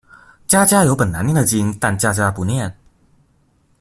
[0.47, 2.75] 家家有本難念的經，但家家不念